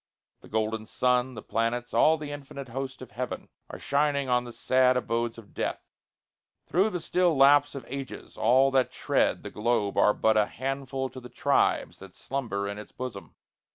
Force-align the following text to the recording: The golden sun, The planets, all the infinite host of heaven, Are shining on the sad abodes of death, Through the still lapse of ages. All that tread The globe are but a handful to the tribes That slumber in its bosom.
The 0.39 0.47
golden 0.49 0.87
sun, 0.87 1.35
The 1.35 1.43
planets, 1.43 1.93
all 1.93 2.17
the 2.17 2.31
infinite 2.31 2.69
host 2.69 3.03
of 3.03 3.11
heaven, 3.11 3.49
Are 3.69 3.77
shining 3.77 4.29
on 4.29 4.45
the 4.45 4.51
sad 4.51 4.97
abodes 4.97 5.37
of 5.37 5.53
death, 5.53 5.85
Through 6.65 6.89
the 6.89 6.99
still 6.99 7.37
lapse 7.37 7.75
of 7.75 7.85
ages. 7.87 8.35
All 8.35 8.71
that 8.71 8.91
tread 8.91 9.43
The 9.43 9.51
globe 9.51 9.99
are 9.99 10.15
but 10.15 10.37
a 10.37 10.47
handful 10.47 11.09
to 11.09 11.19
the 11.19 11.29
tribes 11.29 11.99
That 11.99 12.15
slumber 12.15 12.67
in 12.67 12.79
its 12.79 12.91
bosom. 12.91 13.35